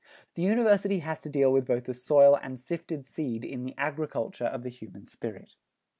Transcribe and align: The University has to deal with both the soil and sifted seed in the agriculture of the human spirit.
The 0.33 0.41
University 0.41 0.97
has 1.01 1.21
to 1.21 1.29
deal 1.29 1.51
with 1.51 1.63
both 1.67 1.83
the 1.83 1.93
soil 1.93 2.33
and 2.35 2.59
sifted 2.59 3.07
seed 3.07 3.45
in 3.45 3.65
the 3.65 3.75
agriculture 3.77 4.45
of 4.47 4.63
the 4.63 4.69
human 4.69 5.05
spirit. 5.05 5.53